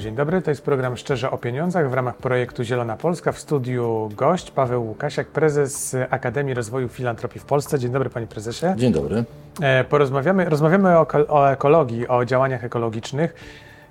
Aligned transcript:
Dzień 0.00 0.14
dobry. 0.14 0.42
To 0.42 0.50
jest 0.50 0.62
program 0.62 0.96
Szczerze 0.96 1.30
o 1.30 1.38
Pieniądzach 1.38 1.90
w 1.90 1.94
ramach 1.94 2.16
projektu 2.16 2.64
Zielona 2.64 2.96
Polska. 2.96 3.32
W 3.32 3.38
studiu 3.38 4.10
gość 4.16 4.50
Paweł 4.50 4.86
Łukasiak, 4.86 5.26
prezes 5.26 5.96
Akademii 6.10 6.54
Rozwoju 6.54 6.88
Filantropii 6.88 7.40
w 7.40 7.44
Polsce. 7.44 7.78
Dzień 7.78 7.92
dobry 7.92 8.10
panie 8.10 8.26
prezesie. 8.26 8.66
Dzień 8.76 8.92
dobry. 8.92 9.24
E, 9.60 9.84
porozmawiamy 9.84 10.44
rozmawiamy 10.44 10.98
o, 10.98 11.06
o 11.28 11.50
ekologii, 11.50 12.08
o 12.08 12.24
działaniach 12.24 12.64
ekologicznych. 12.64 13.34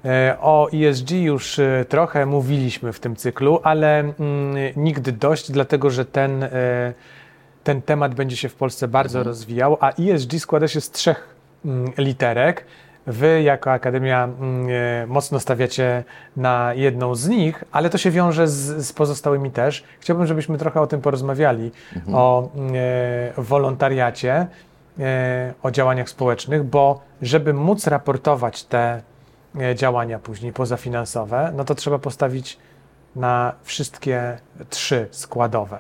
E, 0.06 0.38
o 0.42 0.70
ESG 0.74 1.12
już 1.12 1.60
e, 1.60 1.86
trochę 1.90 2.26
mówiliśmy 2.26 2.94
w 2.94 3.00
tym 3.00 3.16
cyklu, 3.16 3.60
ale 3.64 4.00
mm, 4.00 4.16
nigdy 4.76 5.12
dość, 5.12 5.52
dlatego 5.52 5.90
że 5.90 6.06
ten, 6.06 6.46
ten 7.64 7.82
temat 7.82 8.16
będzie 8.16 8.38
się 8.38 8.50
w 8.50 8.56
Polsce 8.56 8.88
bardzo 8.88 9.20
mhm. 9.20 9.28
rozwijał, 9.28 9.78
a 9.80 9.92
ESG 9.92 10.40
składa 10.40 10.68
się 10.68 10.82
z 10.82 10.92
trzech 10.92 11.36
mm, 11.66 11.92
literek. 11.98 12.66
Wy 13.08 13.42
jako 13.42 13.72
Akademia 13.72 14.24
mm, 14.24 14.68
e, 14.70 15.08
mocno 15.08 15.40
stawiacie 15.40 16.04
na 16.38 16.74
jedną 16.74 17.16
z 17.16 17.28
nich, 17.28 17.64
ale 17.72 17.90
to 17.90 17.98
się 17.98 18.12
wiąże 18.12 18.48
z, 18.48 18.88
z 18.88 18.94
pozostałymi 18.94 19.52
też. 19.52 19.84
Chciałbym, 20.00 20.28
żebyśmy 20.28 20.58
trochę 20.58 20.82
o 20.82 20.88
tym 20.88 21.02
porozmawiali, 21.02 21.72
mhm. 21.96 22.16
o 22.16 22.50
mm, 22.56 22.74
e, 22.76 23.42
wolontariacie, 23.42 24.48
e, 25.00 25.54
o 25.64 25.72
działaniach 25.72 26.10
społecznych, 26.10 26.64
bo 26.64 27.02
żeby 27.22 27.54
móc 27.54 27.88
raportować 27.88 28.64
te 28.64 29.02
e, 29.60 29.76
działania 29.76 30.20
później 30.20 30.54
pozafinansowe, 30.54 31.54
no 31.56 31.64
to 31.64 31.76
trzeba 31.76 32.00
postawić 32.00 32.58
na 33.16 33.54
wszystkie 33.64 34.38
trzy 34.70 35.08
składowe. 35.12 35.80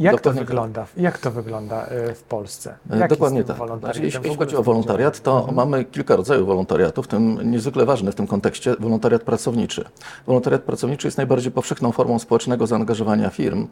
Jak 0.00 0.20
to, 0.20 0.32
wygląda, 0.32 0.86
jak 0.96 1.18
to 1.18 1.30
wygląda 1.30 1.86
y, 1.86 2.14
w 2.14 2.22
Polsce? 2.22 2.74
E, 2.90 2.98
jak 2.98 3.10
Dokładnie 3.10 3.44
tak. 3.44 3.56
Znaczy, 3.80 4.02
jeśli 4.02 4.36
chodzi 4.36 4.56
o 4.56 4.62
wolontariat, 4.62 5.20
to 5.20 5.36
mhm. 5.38 5.54
mamy 5.54 5.84
kilka 5.84 6.16
rodzajów 6.16 6.46
wolontariatu, 6.46 7.02
w 7.02 7.08
tym 7.08 7.50
niezwykle 7.50 7.86
ważny 7.86 8.12
w 8.12 8.14
tym 8.14 8.26
kontekście 8.26 8.74
wolontariat 8.78 9.22
pracowniczy. 9.22 9.84
Wolontariat 10.26 10.62
pracowniczy 10.62 11.06
jest 11.06 11.16
najbardziej 11.16 11.52
powszechną 11.52 11.92
formą 11.92 12.18
społecznego 12.18 12.66
zaangażowania 12.66 13.30
firm 13.30 13.66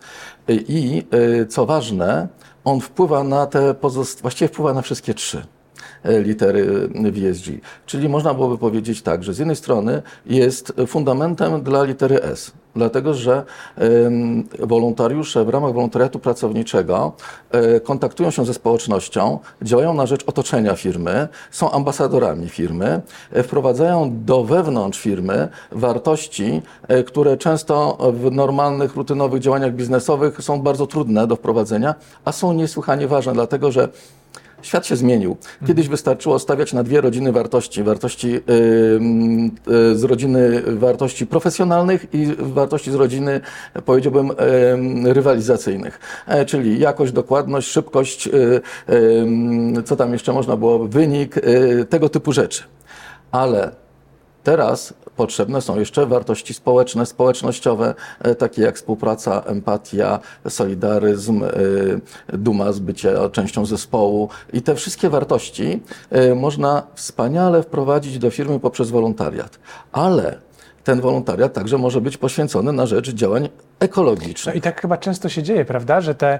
i 0.49 1.07
y, 1.15 1.47
co 1.47 1.67
ważne, 1.67 2.29
on 2.65 2.81
wpływa 2.81 3.25
na 3.25 3.47
te 3.47 3.75
pozost... 3.75 4.23
właściwie 4.23 4.49
wpływa 4.49 4.75
na 4.75 4.83
wszystkie 4.83 5.15
trzy. 5.15 5.47
E, 6.03 6.21
litery 6.23 6.89
VSG. 7.13 7.51
Czyli 7.87 8.09
można 8.09 8.35
byłoby 8.35 8.59
powiedzieć 8.59 9.03
tak, 9.03 9.25
że 9.25 9.35
z 9.35 9.39
jednej 9.39 9.57
strony 9.57 10.03
jest 10.27 10.73
fundamentem 10.87 11.63
dla 11.63 11.85
litery 11.85 12.23
S, 12.23 12.53
dlatego 12.77 13.15
że 13.15 13.45
wolontariusze 14.59 15.45
w 15.45 15.49
ramach 15.49 15.73
wolontariatu 15.73 16.19
pracowniczego 16.19 17.13
e, 17.51 17.81
kontaktują 17.81 18.31
się 18.31 18.45
ze 18.45 18.55
społecznością, 18.55 19.39
działają 19.63 19.95
na 19.95 20.07
rzecz 20.07 20.25
otoczenia 20.27 20.77
firmy, 20.77 21.29
są 21.51 21.71
ambasadorami 21.71 22.49
firmy, 22.49 23.01
e, 23.33 23.43
wprowadzają 23.43 24.13
do 24.25 24.45
wewnątrz 24.45 25.01
firmy 25.01 25.49
wartości, 25.73 26.63
które 27.07 27.37
często 27.37 27.99
w 28.13 28.31
normalnych, 28.31 28.97
rutynowych 28.97 29.41
działaniach 29.41 29.73
biznesowych 29.73 30.43
są 30.43 30.63
bardzo 30.63 30.87
trudne 30.87 31.27
do 31.27 31.37
wprowadzenia, 31.37 31.95
a 32.25 32.33
są 32.33 32.53
niesłychanie 32.53 33.09
ważne, 33.09 33.33
dlatego 33.33 33.73
że 33.73 33.89
Świat 34.63 34.87
się 34.87 34.97
zmienił. 34.97 35.37
Kiedyś 35.67 35.89
wystarczyło 35.89 36.39
stawiać 36.39 36.73
na 36.73 36.83
dwie 36.83 37.01
rodziny 37.01 37.33
wartości. 37.33 37.83
Wartości 37.83 38.29
yy, 38.29 38.41
yy, 39.67 39.97
z 39.97 40.05
rodziny 40.05 40.63
wartości 40.67 41.27
profesjonalnych 41.27 42.07
i 42.15 42.27
wartości 42.39 42.91
z 42.91 42.95
rodziny, 42.95 43.41
powiedziałbym, 43.85 44.29
yy, 45.05 45.15
rywalizacyjnych. 45.15 46.01
E, 46.27 46.45
czyli 46.45 46.79
jakość, 46.79 47.13
dokładność, 47.13 47.69
szybkość, 47.69 48.29
y, 48.29 49.83
co 49.85 49.97
tam 49.97 50.13
jeszcze 50.13 50.33
można 50.33 50.57
było, 50.57 50.79
wynik, 50.79 51.37
y, 51.37 51.87
tego 51.89 52.09
typu 52.09 52.33
rzeczy. 52.33 52.63
Ale 53.33 53.82
Teraz 54.43 54.95
potrzebne 55.17 55.61
są 55.61 55.79
jeszcze 55.79 56.07
wartości 56.07 56.55
społeczne, 56.55 57.07
społecznościowe, 57.07 57.95
e, 58.21 58.35
takie 58.35 58.63
jak 58.63 58.77
współpraca, 58.77 59.43
empatia, 59.47 60.21
solidaryzm, 60.49 61.45
e, 61.45 61.49
duma 62.39 62.73
z 62.73 62.79
bycia 62.79 63.29
częścią 63.29 63.67
zespołu. 63.67 64.29
I 64.53 64.63
te 64.63 64.75
wszystkie 64.75 65.11
wartości 65.11 65.83
e, 66.11 66.35
można 66.35 66.83
wspaniale 66.95 67.63
wprowadzić 67.63 68.19
do 68.19 68.31
firmy 68.31 68.61
poprzez 68.61 68.91
wolontariat. 68.91 69.59
Ale 69.93 70.39
ten 70.85 71.01
wolontariat 71.01 71.53
także 71.53 71.79
może 71.79 72.01
być 72.01 72.17
poświęcony 72.17 72.73
na 72.73 72.87
rzecz 72.87 73.11
działań 73.11 73.49
ekologicznych. 73.81 74.55
No 74.55 74.59
i 74.59 74.61
tak 74.61 74.81
chyba 74.81 74.99
często 74.99 75.29
się 75.29 75.43
dzieje, 75.43 75.65
prawda, 75.65 76.01
że 76.01 76.15
te 76.15 76.39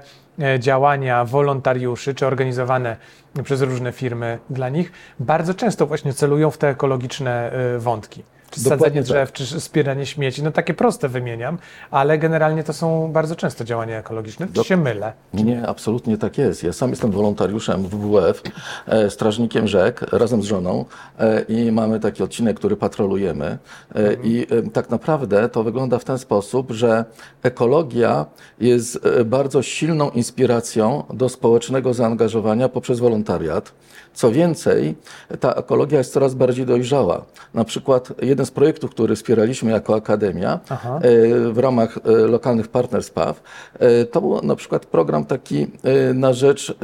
działania 0.59 1.25
wolontariuszy, 1.25 2.15
czy 2.15 2.27
organizowane 2.27 2.97
przez 3.43 3.61
różne 3.61 3.91
firmy 3.91 4.39
dla 4.49 4.69
nich, 4.69 4.91
bardzo 5.19 5.53
często 5.53 5.85
właśnie 5.85 6.13
celują 6.13 6.51
w 6.51 6.57
te 6.57 6.69
ekologiczne 6.69 7.51
wątki 7.79 8.23
czy 8.53 8.59
sadzenie 8.59 9.01
drzew, 9.01 9.31
tak. 9.31 9.35
czy 9.37 9.61
spieranie 9.61 10.05
śmieci. 10.05 10.43
No 10.43 10.51
takie 10.51 10.73
proste 10.73 11.09
wymieniam, 11.09 11.57
ale 11.91 12.17
generalnie 12.17 12.63
to 12.63 12.73
są 12.73 13.11
bardzo 13.11 13.35
często 13.35 13.63
działania 13.63 13.99
ekologiczne. 13.99 14.47
Czy 14.47 14.53
Do... 14.53 14.63
się 14.63 14.77
mylę? 14.77 15.13
Nie, 15.33 15.67
absolutnie 15.67 16.17
tak 16.17 16.37
jest. 16.37 16.63
Ja 16.63 16.73
sam 16.73 16.89
jestem 16.89 17.11
wolontariuszem 17.11 17.83
w 17.83 17.89
WWF, 17.89 18.41
e, 18.87 19.09
strażnikiem 19.09 19.67
rzek 19.67 20.01
razem 20.11 20.43
z 20.43 20.45
żoną 20.45 20.85
e, 21.19 21.41
i 21.41 21.71
mamy 21.71 21.99
taki 21.99 22.23
odcinek, 22.23 22.57
który 22.57 22.75
patrolujemy. 22.75 23.45
E, 23.45 23.57
mhm. 23.95 24.23
I 24.23 24.47
e, 24.49 24.69
tak 24.69 24.89
naprawdę 24.89 25.49
to 25.49 25.63
wygląda 25.63 25.99
w 25.99 26.03
ten 26.03 26.17
sposób, 26.17 26.71
że 26.71 27.05
ekologia 27.43 28.25
jest 28.59 29.05
e, 29.05 29.25
bardzo 29.25 29.61
silną 29.61 30.09
inspiracją 30.09 31.03
do 31.13 31.29
społecznego 31.29 31.93
zaangażowania 31.93 32.69
poprzez 32.69 32.99
wolontariat. 32.99 33.73
Co 34.13 34.31
więcej, 34.31 34.95
ta 35.39 35.53
ekologia 35.53 35.97
jest 35.97 36.13
coraz 36.13 36.33
bardziej 36.33 36.65
dojrzała. 36.65 37.25
Na 37.53 37.63
przykład 37.63 38.13
jeden 38.21 38.45
z 38.45 38.51
projektów, 38.51 38.91
który 38.91 39.15
wspieraliśmy 39.15 39.71
jako 39.71 39.95
Akademia 39.95 40.59
Aha. 40.69 40.99
E, 41.01 41.09
w 41.51 41.57
ramach 41.57 41.97
e, 41.97 42.11
lokalnych 42.11 42.67
partnerstw 42.67 43.13
PAW, 43.13 43.41
e, 43.79 44.05
to 44.05 44.21
był 44.21 44.41
na 44.41 44.55
przykład 44.55 44.85
program 44.85 45.25
taki 45.25 45.67
na 46.13 46.33
rzecz 46.33 46.75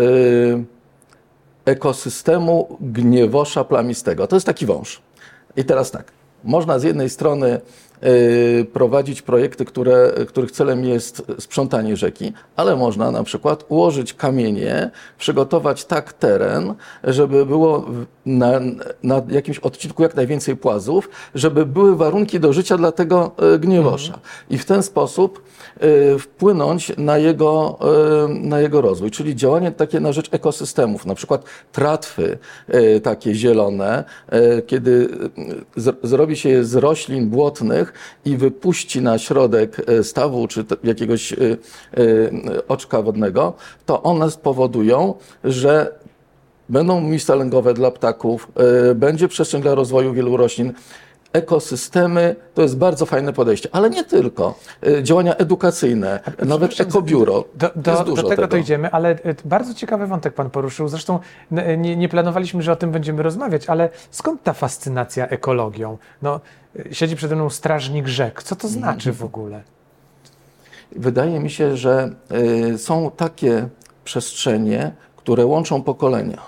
ekosystemu 1.65 2.77
gniewosza 2.81 3.63
plamistego. 3.63 4.27
To 4.27 4.35
jest 4.35 4.45
taki 4.45 4.65
wąż. 4.65 5.01
I 5.57 5.65
teraz 5.65 5.91
tak, 5.91 6.11
można 6.43 6.79
z 6.79 6.83
jednej 6.83 7.09
strony 7.09 7.61
prowadzić 8.73 9.21
projekty, 9.21 9.65
które, 9.65 10.11
których 10.27 10.51
celem 10.51 10.85
jest 10.85 11.23
sprzątanie 11.39 11.97
rzeki, 11.97 12.33
ale 12.55 12.75
można 12.75 13.11
na 13.11 13.23
przykład 13.23 13.65
ułożyć 13.69 14.13
kamienie, 14.13 14.91
przygotować 15.17 15.85
tak 15.85 16.13
teren, 16.13 16.73
żeby 17.03 17.45
było 17.45 17.85
na, 18.25 18.51
na 19.03 19.21
jakimś 19.29 19.59
odcinku 19.59 20.03
jak 20.03 20.15
najwięcej 20.15 20.57
płazów, 20.57 21.09
żeby 21.35 21.65
były 21.65 21.95
warunki 21.95 22.39
do 22.39 22.53
życia 22.53 22.77
dla 22.77 22.91
tego 22.91 23.31
y, 23.55 23.59
gniewosza. 23.59 24.13
Mhm. 24.13 24.23
I 24.49 24.57
w 24.57 24.65
ten 24.65 24.83
sposób 24.83 25.43
y, 25.83 26.19
wpłynąć 26.19 26.91
na 26.97 27.17
jego, 27.17 27.79
na 28.29 28.59
jego 28.59 28.81
rozwój, 28.81 29.11
czyli 29.11 29.35
działanie 29.35 29.71
takie 29.71 29.99
na 29.99 30.11
rzecz 30.11 30.29
ekosystemów, 30.31 31.05
na 31.05 31.15
przykład 31.15 31.43
tratwy 31.71 32.37
takie 33.03 33.35
zielone, 33.35 34.03
kiedy 34.67 35.09
zrobi 36.03 36.37
się 36.37 36.49
je 36.49 36.63
z 36.63 36.75
roślin 36.75 37.29
błotnych, 37.29 37.88
i 38.25 38.37
wypuści 38.37 39.01
na 39.01 39.17
środek 39.17 39.81
e, 39.87 40.03
stawu 40.03 40.47
czy 40.47 40.65
jakiegoś 40.83 41.33
e, 41.33 41.37
e, 41.37 41.57
oczka 42.67 43.01
wodnego, 43.01 43.53
to 43.85 44.03
one 44.03 44.31
spowodują, 44.31 45.13
że 45.43 45.99
będą 46.69 47.01
miejsca 47.01 47.35
lęgowe 47.35 47.73
dla 47.73 47.91
ptaków, 47.91 48.47
będzie 48.95 49.27
przestrzeń 49.27 49.61
dla 49.61 49.75
rozwoju 49.75 50.13
wielu 50.13 50.37
roślin 50.37 50.73
ekosystemy 51.33 52.35
to 52.53 52.61
jest 52.61 52.77
bardzo 52.77 53.05
fajne 53.05 53.33
podejście, 53.33 53.69
ale 53.71 53.89
nie 53.89 54.03
tylko. 54.03 54.59
Działania 55.03 55.35
edukacyjne, 55.35 56.19
nawet 56.45 56.81
ekobiuro. 56.81 57.45
Do, 57.55 57.69
do, 57.75 57.91
jest 57.91 58.03
dużo 58.03 58.23
do 58.23 58.29
tego, 58.29 58.41
tego 58.41 58.47
dojdziemy, 58.47 58.91
ale 58.91 59.19
bardzo 59.45 59.73
ciekawy 59.73 60.07
wątek 60.07 60.33
Pan 60.33 60.49
poruszył. 60.49 60.87
Zresztą 60.87 61.19
nie, 61.77 61.95
nie, 61.95 62.09
planowaliśmy, 62.09 62.61
że 62.63 62.71
o 62.71 62.75
tym 62.75 62.91
będziemy 62.91 63.23
rozmawiać, 63.23 63.65
ale 63.65 63.89
skąd 64.11 64.43
ta 64.43 64.53
fascynacja 64.53 65.27
ekologią? 65.27 65.97
No, 66.21 66.39
siedzi 66.91 67.15
przede 67.15 67.35
mną 67.35 67.49
strażnik 67.49 68.07
rzek. 68.07 68.43
Co 68.43 68.55
to 68.55 68.67
znaczy 68.67 69.13
w 69.13 69.23
ogóle? 69.23 69.61
Wydaje 70.91 71.39
mi 71.39 71.49
się, 71.49 71.77
że 71.77 72.09
są 72.77 73.11
takie 73.17 73.67
przestrzenie, 74.03 74.91
które 75.15 75.45
łączą 75.45 75.83
pokolenia. 75.83 76.41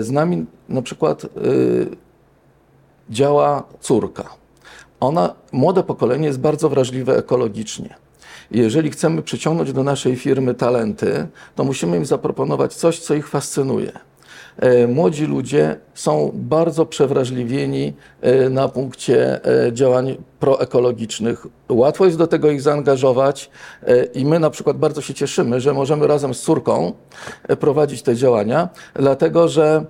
Z 0.00 0.10
nami 0.10 0.46
na 0.68 0.82
przykład 0.82 1.26
działa 3.10 3.62
córka. 3.80 4.24
Ona, 5.00 5.34
młode 5.52 5.82
pokolenie 5.82 6.26
jest 6.26 6.40
bardzo 6.40 6.68
wrażliwe 6.68 7.16
ekologicznie. 7.16 7.94
Jeżeli 8.50 8.90
chcemy 8.90 9.22
przyciągnąć 9.22 9.72
do 9.72 9.82
naszej 9.82 10.16
firmy 10.16 10.54
talenty, 10.54 11.26
to 11.54 11.64
musimy 11.64 11.96
im 11.96 12.06
zaproponować 12.06 12.74
coś, 12.74 12.98
co 12.98 13.14
ich 13.14 13.28
fascynuje. 13.28 13.92
E, 14.56 14.86
młodzi 14.86 15.26
ludzie 15.26 15.76
są 15.94 16.30
bardzo 16.34 16.86
przewrażliwieni 16.86 17.92
e, 18.20 18.50
na 18.50 18.68
punkcie 18.68 19.40
e, 19.66 19.72
działań 19.72 20.16
proekologicznych. 20.40 21.46
Łatwo 21.68 22.04
jest 22.04 22.18
do 22.18 22.26
tego 22.26 22.50
ich 22.50 22.62
zaangażować 22.62 23.50
i 24.14 24.24
my 24.24 24.38
na 24.38 24.50
przykład 24.50 24.76
bardzo 24.76 25.00
się 25.00 25.14
cieszymy, 25.14 25.60
że 25.60 25.72
możemy 25.72 26.06
razem 26.06 26.34
z 26.34 26.40
córką 26.40 26.92
prowadzić 27.60 28.02
te 28.02 28.16
działania, 28.16 28.68
dlatego 28.94 29.48
że 29.48 29.84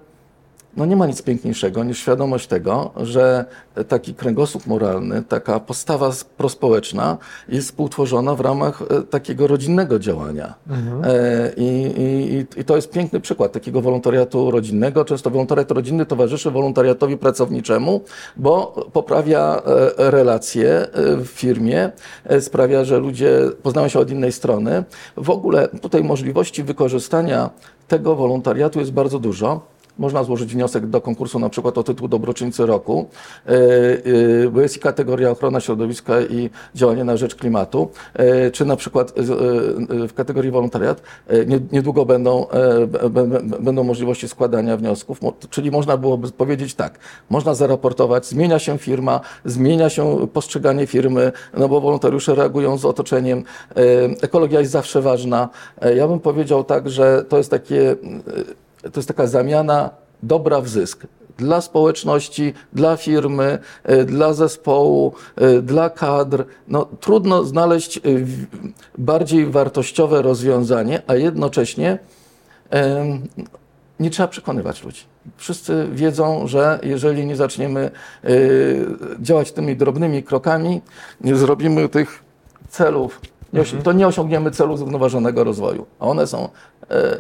no 0.77 0.87
nie 0.87 0.97
ma 0.97 1.07
nic 1.07 1.23
piękniejszego 1.23 1.85
niż 1.85 1.99
świadomość 1.99 2.47
tego, 2.47 2.91
że 2.97 3.45
taki 3.89 4.15
kręgosłup 4.15 4.67
moralny, 4.67 5.23
taka 5.23 5.61
postawa 5.61 6.11
prospołeczna 6.37 7.19
jest 7.49 7.69
współtworzona 7.69 8.35
w 8.35 8.41
ramach 8.41 8.83
e, 8.83 9.03
takiego 9.03 9.47
rodzinnego 9.47 9.99
działania. 9.99 10.55
Mhm. 10.69 11.05
E, 11.05 11.53
I, 11.57 11.95
i, 11.99 12.61
I 12.61 12.65
to 12.65 12.77
jest 12.77 12.91
piękny 12.91 13.21
przykład 13.21 13.53
takiego 13.53 13.81
wolontariatu 13.81 14.51
rodzinnego. 14.51 15.05
Często 15.05 15.31
wolontariat 15.31 15.71
rodzinny 15.71 16.07
towarzyszy 16.07 16.51
wolontariatowi 16.51 17.17
pracowniczemu, 17.17 18.01
bo 18.37 18.87
poprawia 18.93 19.63
e, 19.99 20.11
relacje 20.11 20.87
w 20.95 21.27
firmie, 21.27 21.91
sprawia, 22.41 22.85
że 22.85 22.99
ludzie 22.99 23.41
poznają 23.63 23.89
się 23.89 23.99
od 23.99 24.11
innej 24.11 24.33
strony. 24.33 24.85
W 25.17 25.31
ogóle 25.31 25.69
tutaj 25.69 26.05
możliwości 26.05 26.63
wykorzystania 26.63 27.51
tego 27.89 28.17
wolontariatu 28.17 28.79
jest 28.81 28.93
bardzo 28.93 29.19
dużo. 29.19 29.72
Można 29.99 30.25
złożyć 30.25 30.55
wniosek 30.55 30.87
do 30.87 31.01
konkursu 31.01 31.39
na 31.39 31.49
przykład 31.49 31.79
o 31.79 31.83
tytuł 31.83 32.09
Dobroczyńcy 32.09 32.67
Roku, 32.67 33.09
e, 33.47 33.51
e, 33.51 34.51
bo 34.51 34.61
jest 34.61 34.77
i 34.77 34.81
kategoria 34.81 35.31
ochrona 35.31 35.61
środowiska 35.61 36.21
i 36.21 36.51
działanie 36.75 37.05
na 37.05 37.17
rzecz 37.17 37.35
klimatu, 37.35 37.91
e, 38.15 38.51
czy 38.51 38.65
na 38.65 38.77
przykład 38.77 39.13
w 40.09 40.13
kategorii 40.15 40.51
wolontariat 40.51 41.03
niedługo 41.73 42.07
będą, 42.07 42.47
będą 43.61 43.85
możliwości 43.85 44.29
składania 44.29 44.77
wniosków, 44.77 45.21
czyli 45.51 45.71
można 45.71 45.97
byłoby 45.97 46.31
powiedzieć 46.31 46.75
tak, 46.75 46.99
można 47.31 47.55
zaraportować, 47.55 48.27
zmienia 48.27 48.59
się 48.59 48.79
firma, 48.79 49.21
zmienia 49.45 49.89
się 49.89 50.27
postrzeganie 50.33 50.87
firmy, 50.87 51.33
no 51.55 51.69
bo 51.69 51.81
wolontariusze 51.81 52.35
reagują 52.35 52.79
z 52.79 52.85
otoczeniem, 52.85 53.45
ekologia 54.23 54.61
jest 54.61 54.73
zawsze 54.73 55.03
ważna. 55.03 55.49
Ja 55.97 56.09
bym 56.09 56.21
powiedział 56.21 56.65
tak, 56.65 56.91
że 56.91 57.25
to 57.29 57.39
jest 57.39 57.51
takie 57.51 57.97
to 58.83 59.01
jest 59.01 59.09
taka 59.09 59.27
zamiana 59.27 59.91
dobra 60.23 60.61
w 60.61 60.69
zysk 60.69 61.07
dla 61.39 61.61
społeczności, 61.61 62.55
dla 62.73 62.97
firmy, 62.97 63.59
e, 63.85 64.05
dla 64.05 64.33
zespołu, 64.33 65.15
e, 65.37 65.63
dla 65.63 65.91
kadr. 65.91 66.45
No, 66.69 66.87
trudno 67.01 67.45
znaleźć 67.45 67.97
e, 67.97 68.01
bardziej 68.99 69.47
wartościowe 69.47 70.23
rozwiązanie, 70.23 71.03
a 71.07 71.15
jednocześnie 71.15 71.99
nie 74.01 74.11
trzeba 74.11 74.29
przekonywać 74.29 74.85
ludzi. 74.85 75.03
Wszyscy 75.37 75.89
wiedzą, 75.93 76.47
że 76.47 76.79
jeżeli 76.83 77.27
nie 77.27 77.37
zaczniemy 77.37 77.91
działać 79.21 79.53
tymi 79.53 79.77
drobnymi 79.77 80.23
krokami, 80.23 80.81
nie 81.21 81.37
zrobimy 81.37 81.89
tych 81.89 82.25
celów, 82.69 83.21
to 83.83 83.93
nie 83.93 84.07
osiągniemy 84.07 84.51
celu 84.51 84.77
zrównoważonego 84.77 85.45
rozwoju. 85.45 85.87
A 86.01 86.07
one 86.07 86.27
są 86.27 86.49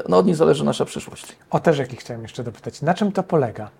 no 0.08 0.18
od 0.18 0.26
nich 0.26 0.36
zależy 0.36 0.64
nasza 0.64 0.84
przyszłość. 0.84 1.36
O 1.50 1.60
też 1.60 1.78
jakich 1.78 2.00
chciałem 2.00 2.22
jeszcze 2.22 2.44
dopytać. 2.44 2.82
Na 2.82 2.94
czym 2.94 3.12
to 3.12 3.22
polega? 3.22 3.70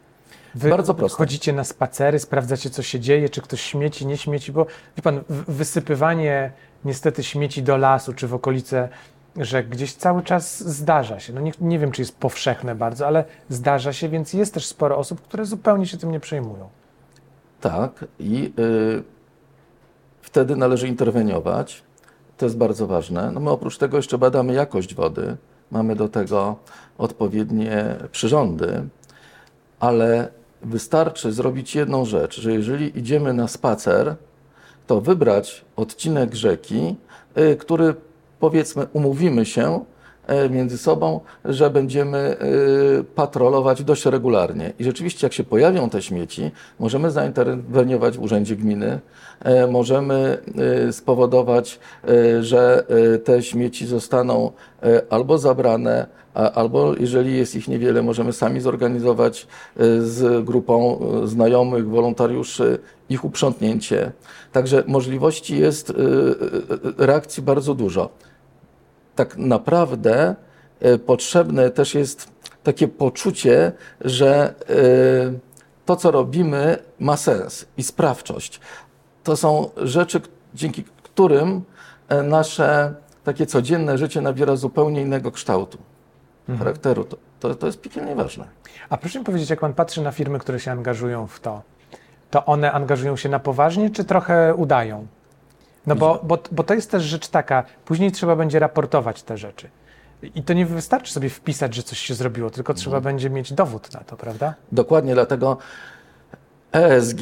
Wy 0.55 0.71
Bardzo 0.71 0.95
prosto. 0.95 1.19
Chodzicie 1.19 1.53
na 1.53 1.65
spacery, 1.65 2.19
sprawdzacie, 2.19 2.71
co 2.71 2.83
się 2.83 3.01
dzieje, 3.01 3.29
czy 3.29 3.41
ktoś 3.41 3.61
śmieci, 3.61 4.07
nie 4.07 4.17
śmieci, 4.17 4.53
bo 4.53 4.67
wie 4.97 5.03
pan, 5.03 5.21
wysypywanie 5.29 6.53
niestety 6.85 7.23
śmieci 7.23 7.63
do 7.63 7.77
lasu, 7.77 8.15
czy 8.15 8.27
w 8.27 8.35
okolice 8.35 8.89
że 9.37 9.65
gdzieś 9.65 9.95
cały 9.95 10.23
czas 10.23 10.69
zdarza 10.69 11.21
się. 11.21 11.33
No 11.33 11.41
nie, 11.41 11.53
nie 11.61 11.79
wiem, 11.79 11.93
czy 11.93 12.03
jest 12.03 12.19
powszechne 12.19 12.75
bardzo, 12.75 13.07
ale 13.07 13.25
zdarza 13.49 13.93
się, 13.93 14.09
więc 14.09 14.33
jest 14.33 14.55
też 14.55 14.67
sporo 14.67 14.99
osób, 14.99 15.21
które 15.21 15.45
zupełnie 15.45 15.87
się 15.87 15.97
tym 15.97 16.11
nie 16.11 16.21
przejmują. 16.21 16.69
Tak, 17.61 18.05
i 18.19 18.53
y, 18.59 19.03
wtedy 20.23 20.57
należy 20.57 20.89
interweniować. 20.89 21.83
To 22.37 22.47
jest 22.47 22.57
bardzo 22.57 22.87
ważne. 22.87 23.31
No 23.33 23.41
my 23.41 23.51
oprócz 23.51 23.79
tego 23.79 23.97
jeszcze 23.97 24.19
badamy 24.19 24.55
jakość 24.55 24.95
wody 24.95 25.37
mamy 25.73 25.97
do 25.97 26.09
tego 26.09 26.57
odpowiednie 26.99 27.97
przyrządy, 28.13 28.83
ale 29.81 30.29
wystarczy 30.63 31.33
zrobić 31.33 31.75
jedną 31.75 32.05
rzecz, 32.05 32.41
że 32.41 32.53
jeżeli 32.53 32.99
idziemy 32.99 33.33
na 33.33 33.49
spacer, 33.49 34.17
to 34.87 35.01
wybrać 35.01 35.65
odcinek 35.77 36.35
rzeki, 36.35 36.97
y, 37.39 37.57
który 37.57 37.95
powiedzmy 38.41 38.87
umówimy 38.93 39.47
się, 39.47 39.85
między 40.51 40.79
sobą, 40.79 41.21
że 41.45 41.71
będziemy 41.71 42.19
e, 42.19 42.37
patrolować 43.05 43.85
dość 43.85 44.07
regularnie. 44.07 44.73
I 44.79 44.85
rzeczywiście, 44.85 45.27
jak 45.27 45.33
się 45.33 45.45
pojawią 45.45 45.91
te 45.91 46.03
śmieci, 46.03 46.51
możemy 46.81 47.11
zainterweniować 47.11 48.19
w 48.19 48.23
urzędzie 48.23 48.57
gminy, 48.57 49.01
e, 49.41 49.67
możemy 49.67 50.39
spowodować, 50.91 51.81
że 52.41 52.85
te 53.25 53.43
śmieci 53.43 53.87
zostaną 53.87 54.53
albo 55.11 55.39
zabrane, 55.39 56.07
albo 56.35 56.95
jeżeli 56.97 57.37
jest 57.37 57.55
ich 57.55 57.69
niewiele, 57.69 58.03
możemy 58.03 58.33
sami 58.33 58.61
zorganizować 58.61 59.47
z 60.01 60.45
grupą 60.45 61.01
znajomych, 61.25 61.89
wolontariuszy 61.89 62.79
ich 63.09 63.25
uprzątnięcie. 63.25 64.13
Także 64.53 64.85
możliwości 64.87 65.59
jest 65.59 65.93
reakcji 66.99 67.43
bardzo 67.43 67.75
dużo 67.75 68.09
tak 69.15 69.37
naprawdę 69.37 70.35
e, 70.81 70.99
potrzebne 70.99 71.71
też 71.71 71.95
jest 71.95 72.33
takie 72.63 72.89
poczucie, 72.89 73.73
że 74.01 74.55
e, 74.69 74.73
to, 75.87 75.97
co 75.97 76.11
robimy, 76.11 76.79
ma 77.01 77.17
sens 77.17 77.67
i 77.77 77.83
sprawczość. 77.83 78.61
To 79.25 79.37
są 79.37 79.71
rzeczy, 79.77 80.21
dzięki 80.55 80.85
którym 81.03 81.63
e, 82.09 82.23
nasze 82.23 82.95
takie 83.25 83.47
codzienne 83.47 83.99
życie 83.99 84.21
nabiera 84.21 84.57
zupełnie 84.57 85.01
innego 85.01 85.33
kształtu, 85.33 85.79
mhm. 86.41 86.59
charakteru. 86.59 87.05
To, 87.05 87.17
to, 87.41 87.55
to 87.55 87.67
jest 87.67 87.81
piekielnie 87.81 88.15
ważne. 88.15 88.45
A 88.89 88.97
proszę 88.97 89.19
mi 89.19 89.25
powiedzieć, 89.25 89.51
jak 89.51 89.61
pan 89.61 89.75
patrzy 89.75 90.03
na 90.03 90.13
firmy, 90.13 90.39
które 90.39 90.61
się 90.61 90.71
angażują 90.73 91.27
w 91.27 91.41
to, 91.41 91.63
to 92.31 92.45
one 92.45 92.73
angażują 92.73 93.17
się 93.17 93.29
na 93.29 93.39
poważnie, 93.39 93.91
czy 93.91 94.05
trochę 94.05 94.55
udają? 94.55 95.07
No 95.87 95.97
bo, 95.97 96.21
bo, 96.23 96.39
bo 96.53 96.63
to 96.63 96.75
jest 96.75 96.91
też 96.91 97.03
rzecz 97.03 97.29
taka, 97.29 97.65
później 97.85 98.13
trzeba 98.13 98.37
będzie 98.37 98.59
raportować 98.59 99.23
te 99.23 99.39
rzeczy. 99.39 99.69
I 100.35 100.43
to 100.43 100.53
nie 100.53 100.67
wystarczy 100.67 101.13
sobie 101.13 101.31
wpisać, 101.31 101.75
że 101.75 101.83
coś 101.83 101.99
się 101.99 102.15
zrobiło, 102.15 102.51
tylko 102.51 102.75
trzeba 102.75 102.97
mhm. 102.97 103.15
będzie 103.15 103.31
mieć 103.31 103.53
dowód 103.53 103.95
na 103.95 104.01
to, 104.01 104.17
prawda? 104.17 104.55
Dokładnie, 104.73 105.15
dlatego 105.15 105.57
ESG, 106.73 107.21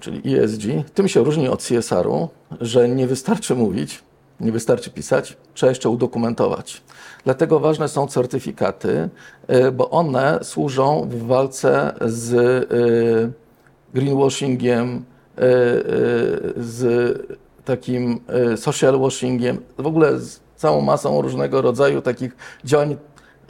czyli 0.00 0.38
ESG, 0.38 0.62
tym 0.94 1.08
się 1.08 1.24
różni 1.24 1.48
od 1.48 1.62
CSR-u, 1.62 2.28
że 2.60 2.88
nie 2.88 3.06
wystarczy 3.06 3.54
mówić, 3.54 4.02
nie 4.40 4.52
wystarczy 4.52 4.90
pisać, 4.90 5.36
trzeba 5.54 5.70
jeszcze 5.70 5.88
udokumentować. 5.88 6.82
Dlatego 7.24 7.60
ważne 7.60 7.88
są 7.88 8.06
certyfikaty, 8.06 9.08
y, 9.50 9.72
bo 9.72 9.90
one 9.90 10.38
służą 10.42 11.08
w 11.10 11.26
walce 11.26 11.94
z 12.00 12.32
y, 12.32 13.32
greenwashingiem, 13.94 14.96
y, 14.96 15.02
z 16.56 17.41
takim 17.64 18.20
e, 18.28 18.56
social 18.56 18.98
washingiem, 18.98 19.58
w 19.78 19.86
ogóle 19.86 20.18
z 20.18 20.40
całą 20.56 20.80
masą 20.80 21.22
różnego 21.22 21.62
rodzaju 21.62 22.02
takich 22.02 22.36
działań 22.64 22.96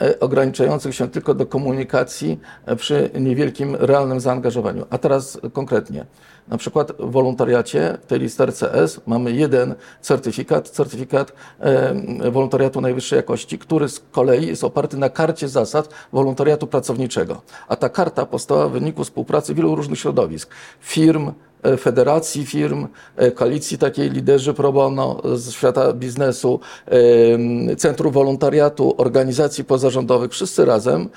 e, 0.01 0.21
ograniczających 0.21 0.95
się 0.95 1.09
tylko 1.09 1.35
do 1.35 1.47
komunikacji 1.47 2.41
e, 2.67 2.77
przy 2.77 3.11
niewielkim 3.21 3.77
realnym 3.77 4.21
zaangażowaniu. 4.21 4.87
A 4.91 4.99
teraz 4.99 5.41
konkretnie. 5.53 6.07
Na 6.49 6.59
przykład 6.59 6.93
w 6.99 7.11
wolontariacie, 7.11 7.99
w 8.03 8.07
tej 8.07 8.21
listerce 8.21 8.75
S, 8.75 9.01
mamy 9.07 9.33
jeden 9.33 9.75
certyfikat, 10.01 10.69
certyfikat 10.69 11.33
wolontariatu 12.33 12.81
najwyższej 12.81 13.17
jakości, 13.17 13.59
który 13.59 13.89
z 13.89 14.01
kolei 14.13 14.47
jest 14.47 14.65
oparty 14.65 14.97
na 14.97 15.09
karcie 15.09 15.49
zasad 15.49 15.89
wolontariatu 16.13 16.67
pracowniczego. 16.67 17.43
A 17.69 17.77
ta 17.77 17.89
karta 17.89 18.27
powstała 18.27 18.69
w 18.69 18.73
wyniku 18.73 19.05
współpracy 19.05 19.55
wielu 19.55 19.75
różnych 19.75 19.99
środowisk, 19.99 20.51
firm, 20.81 21.33
federacji 21.79 22.47
firm, 22.47 22.87
e, 23.17 23.31
koalicji 23.31 23.79
takiej 23.79 24.11
liderzy 24.11 24.55
pro 24.55 24.73
bono 24.73 25.21
z 25.35 25.51
świata 25.51 25.93
biznesu, 25.93 26.61
e, 27.71 27.77
Centrum 27.77 28.13
Wolontariatu, 28.13 28.95
organizacji 28.99 29.65
pozarządowych, 29.65 30.31
wszyscy 30.31 30.65
razem 30.65 31.09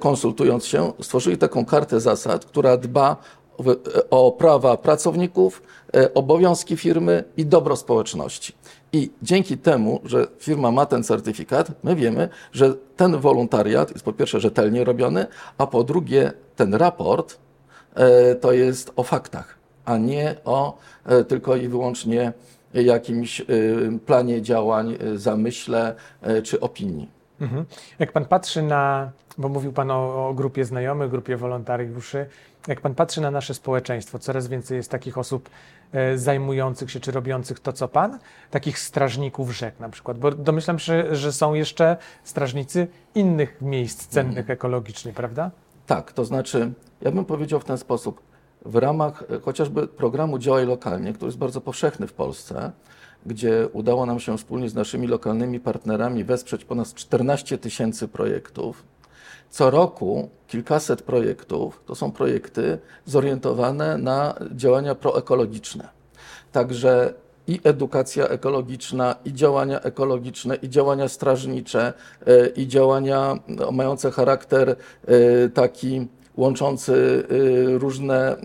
konsultując 0.00 0.66
się, 0.66 0.92
stworzyli 1.00 1.38
taką 1.38 1.64
kartę 1.64 2.00
zasad, 2.00 2.44
która 2.44 2.76
dba 2.76 3.16
o 4.10 4.32
prawa 4.32 4.76
pracowników, 4.76 5.62
obowiązki 6.14 6.76
firmy 6.76 7.24
i 7.36 7.46
dobro 7.46 7.76
społeczności. 7.76 8.52
I 8.92 9.10
dzięki 9.22 9.58
temu, 9.58 10.00
że 10.04 10.26
firma 10.38 10.70
ma 10.70 10.86
ten 10.86 11.04
certyfikat, 11.04 11.70
my 11.84 11.96
wiemy, 11.96 12.28
że 12.52 12.74
ten 12.96 13.20
wolontariat 13.20 13.90
jest 13.90 14.04
po 14.04 14.12
pierwsze 14.12 14.40
rzetelnie 14.40 14.84
robiony, 14.84 15.26
a 15.58 15.66
po 15.66 15.84
drugie 15.84 16.32
ten 16.56 16.74
raport 16.74 17.38
to 18.40 18.52
jest 18.52 18.92
o 18.96 19.02
faktach 19.02 19.55
a 19.86 19.98
nie 19.98 20.34
o 20.44 20.78
e, 21.04 21.24
tylko 21.24 21.56
i 21.56 21.68
wyłącznie 21.68 22.32
jakimś 22.74 23.40
e, 23.40 23.44
planie 24.06 24.42
działań, 24.42 24.96
e, 25.00 25.18
zamyśle 25.18 25.94
czy 26.44 26.60
opinii. 26.60 27.10
Mhm. 27.40 27.64
Jak 27.98 28.12
pan 28.12 28.24
patrzy 28.24 28.62
na, 28.62 29.10
bo 29.38 29.48
mówił 29.48 29.72
pan 29.72 29.90
o, 29.90 30.28
o, 30.28 30.34
grupie 30.34 30.64
znajomych, 30.64 31.10
grupie 31.10 31.36
wolontariuszy, 31.36 32.26
jak 32.68 32.80
pan 32.80 32.94
patrzy 32.94 33.20
na 33.20 33.30
nasze 33.30 33.54
społeczeństwo, 33.54 34.18
coraz 34.18 34.48
więcej 34.48 34.76
jest 34.76 34.90
takich 34.90 35.18
osób 35.18 35.50
zajmujących 36.14 36.90
się 36.90 37.00
czy 37.00 37.12
robiących 37.12 37.60
to, 37.60 37.72
co 37.72 37.88
pan, 37.88 38.18
takich 38.50 38.78
strażników 38.78 39.56
rzek 39.56 39.80
na 39.80 39.88
przykład, 39.88 40.18
bo 40.18 40.30
domyślam 40.30 40.78
się, 40.78 41.14
że 41.14 41.32
są 41.32 41.54
jeszcze 41.54 41.96
strażnicy 42.24 42.86
innych 43.14 43.60
miejsc 43.60 44.06
cennych 44.06 44.38
mhm. 44.38 44.52
ekologicznie, 44.52 45.12
prawda? 45.12 45.50
Tak, 45.86 46.12
to 46.12 46.24
znaczy, 46.24 46.72
ja 47.02 47.10
bym 47.10 47.24
powiedział 47.24 47.60
w 47.60 47.64
ten 47.64 47.78
sposób, 47.78 48.20
w 48.66 48.76
ramach 48.76 49.24
chociażby 49.42 49.88
programu 49.88 50.38
Działaj 50.38 50.66
Lokalnie, 50.66 51.12
który 51.12 51.28
jest 51.28 51.38
bardzo 51.38 51.60
powszechny 51.60 52.06
w 52.06 52.12
Polsce, 52.12 52.72
gdzie 53.26 53.68
udało 53.72 54.06
nam 54.06 54.20
się 54.20 54.38
wspólnie 54.38 54.68
z 54.68 54.74
naszymi 54.74 55.06
lokalnymi 55.06 55.60
partnerami 55.60 56.24
wesprzeć 56.24 56.64
ponad 56.64 56.94
14 56.94 57.58
tysięcy 57.58 58.08
projektów. 58.08 58.84
Co 59.50 59.70
roku 59.70 60.28
kilkaset 60.48 61.02
projektów 61.02 61.82
to 61.86 61.94
są 61.94 62.12
projekty 62.12 62.78
zorientowane 63.04 63.98
na 63.98 64.34
działania 64.54 64.94
proekologiczne. 64.94 65.88
Także 66.52 67.14
i 67.48 67.60
edukacja 67.64 68.28
ekologiczna, 68.28 69.16
i 69.24 69.32
działania 69.32 69.80
ekologiczne, 69.80 70.54
i 70.54 70.68
działania 70.68 71.08
strażnicze, 71.08 71.92
e, 72.26 72.46
i 72.46 72.66
działania 72.68 73.38
mające 73.72 74.10
charakter 74.10 74.68
e, 74.70 74.76
taki 75.48 76.06
łączący 76.36 77.26
e, 77.74 77.78
różne, 77.78 78.36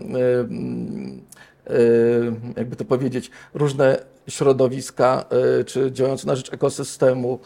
jakby 2.56 2.76
to 2.76 2.84
powiedzieć, 2.84 3.30
różne 3.54 4.04
środowiska, 4.28 5.24
czy 5.66 5.92
działające 5.92 6.26
na 6.26 6.36
rzecz 6.36 6.52
ekosystemu. 6.52 7.38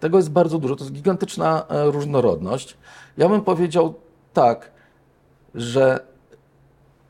Tego 0.00 0.16
jest 0.16 0.30
bardzo 0.30 0.58
dużo, 0.58 0.76
to 0.76 0.84
jest 0.84 0.94
gigantyczna 0.94 1.66
różnorodność. 1.70 2.76
Ja 3.18 3.28
bym 3.28 3.40
powiedział 3.40 3.94
tak, 4.32 4.70
że 5.54 6.00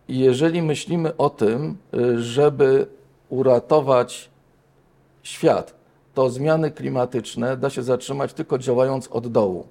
jeżeli 0.08 0.62
myślimy 0.62 1.16
o 1.16 1.30
tym, 1.30 1.76
żeby 2.16 2.86
uratować 3.28 4.30
świat, 5.22 5.74
to 6.14 6.30
zmiany 6.30 6.70
klimatyczne 6.70 7.56
da 7.56 7.70
się 7.70 7.82
zatrzymać 7.82 8.32
tylko 8.32 8.58
działając 8.58 9.08
od 9.08 9.28
dołu. 9.28 9.66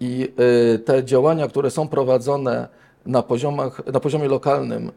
I 0.00 0.32
y, 0.74 0.78
te 0.78 1.04
działania, 1.04 1.48
które 1.48 1.70
są 1.70 1.88
prowadzone 1.88 2.68
na, 3.06 3.22
poziomach, 3.22 3.86
na 3.86 4.00
poziomie 4.00 4.28
lokalnym, 4.28 4.88
y, 4.88 4.92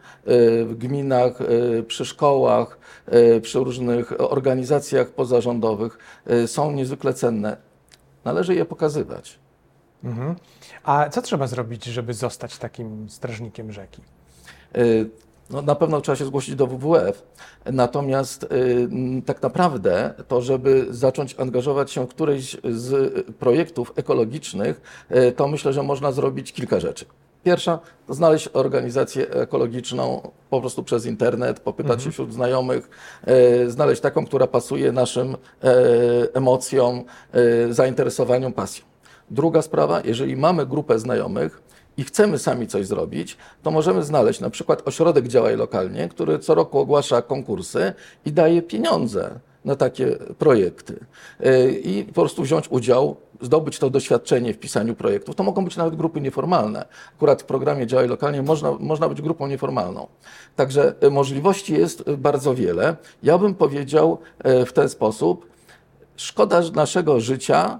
w 0.65 0.75
gminach, 0.77 1.41
y, 1.41 1.83
przy 1.83 2.05
szkołach, 2.05 2.77
przy 3.41 3.59
różnych 3.59 4.31
organizacjach 4.31 5.09
pozarządowych, 5.09 5.97
są 6.45 6.71
niezwykle 6.71 7.13
cenne. 7.13 7.57
Należy 8.25 8.55
je 8.55 8.65
pokazywać. 8.65 9.39
Mhm. 10.03 10.35
A 10.83 11.09
co 11.09 11.21
trzeba 11.21 11.47
zrobić, 11.47 11.85
żeby 11.85 12.13
zostać 12.13 12.57
takim 12.57 13.09
strażnikiem 13.09 13.71
rzeki? 13.71 14.01
No, 15.49 15.61
na 15.61 15.75
pewno 15.75 16.01
trzeba 16.01 16.15
się 16.15 16.25
zgłosić 16.25 16.55
do 16.55 16.67
WWF. 16.67 17.23
Natomiast 17.65 18.43
y, 18.43 18.47
tak 19.25 19.41
naprawdę 19.41 20.13
to, 20.27 20.41
żeby 20.41 20.85
zacząć 20.89 21.35
angażować 21.39 21.91
się 21.91 22.07
w 22.07 22.09
któryś 22.09 22.57
z 22.63 23.13
projektów 23.35 23.93
ekologicznych, 23.95 25.05
y, 25.11 25.31
to 25.31 25.47
myślę, 25.47 25.73
że 25.73 25.83
można 25.83 26.11
zrobić 26.11 26.53
kilka 26.53 26.79
rzeczy. 26.79 27.05
Pierwsza 27.43 27.79
to 28.07 28.13
znaleźć 28.13 28.49
organizację 28.53 29.29
ekologiczną 29.29 30.31
po 30.49 30.61
prostu 30.61 30.83
przez 30.83 31.05
internet, 31.05 31.59
popytać 31.59 31.91
mhm. 31.91 32.05
się 32.05 32.11
wśród 32.11 32.33
znajomych, 32.33 32.89
y, 33.65 33.71
znaleźć 33.71 34.01
taką, 34.01 34.25
która 34.25 34.47
pasuje 34.47 34.91
naszym 34.91 35.37
emocjom, 36.33 37.03
zainteresowaniom, 37.69 38.53
pasjom. 38.53 38.92
Druga 39.31 39.61
sprawa, 39.61 40.01
jeżeli 40.05 40.35
mamy 40.35 40.65
grupę 40.65 40.99
znajomych, 40.99 41.63
i 41.97 42.03
chcemy 42.03 42.39
sami 42.39 42.67
coś 42.67 42.87
zrobić, 42.87 43.37
to 43.63 43.71
możemy 43.71 44.03
znaleźć 44.03 44.39
na 44.39 44.49
przykład 44.49 44.87
ośrodek 44.87 45.27
działaj 45.27 45.57
lokalnie, 45.57 46.09
który 46.09 46.39
co 46.39 46.55
roku 46.55 46.79
ogłasza 46.79 47.21
konkursy 47.21 47.93
i 48.25 48.31
daje 48.31 48.61
pieniądze 48.61 49.39
na 49.65 49.75
takie 49.75 50.07
projekty. 50.37 50.99
Y, 51.45 51.81
I 51.83 52.03
po 52.03 52.21
prostu 52.21 52.43
wziąć 52.43 52.67
udział, 52.69 53.15
zdobyć 53.41 53.79
to 53.79 53.89
doświadczenie 53.89 54.53
w 54.53 54.59
pisaniu 54.59 54.95
projektów. 54.95 55.35
To 55.35 55.43
mogą 55.43 55.65
być 55.65 55.77
nawet 55.77 55.95
grupy 55.95 56.21
nieformalne. 56.21 56.85
Akurat 57.15 57.41
w 57.41 57.45
programie 57.45 57.87
Działaj 57.87 58.07
Lokalnie 58.07 58.41
można, 58.41 58.71
można 58.79 59.09
być 59.09 59.21
grupą 59.21 59.47
nieformalną. 59.47 60.07
Także 60.55 60.93
y, 61.03 61.11
możliwości 61.11 61.73
jest 61.73 62.11
bardzo 62.11 62.55
wiele. 62.55 62.95
Ja 63.23 63.37
bym 63.37 63.55
powiedział 63.55 64.17
w 64.65 64.73
ten 64.73 64.89
sposób, 64.89 65.47
szkoda 66.15 66.61
naszego 66.73 67.19
życia, 67.19 67.79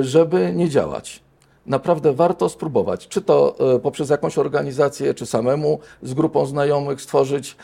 żeby 0.00 0.52
nie 0.54 0.68
działać 0.68 1.22
naprawdę 1.68 2.12
warto 2.12 2.48
spróbować, 2.48 3.08
czy 3.08 3.22
to 3.22 3.56
e, 3.74 3.78
poprzez 3.78 4.10
jakąś 4.10 4.38
organizację, 4.38 5.14
czy 5.14 5.26
samemu 5.26 5.78
z 6.02 6.14
grupą 6.14 6.46
znajomych 6.46 7.02
stworzyć 7.02 7.56